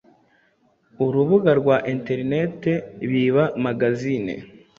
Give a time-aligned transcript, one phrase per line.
[1.05, 2.59] Urubuga rwa Internet
[3.11, 4.33] ‘bibamagazine’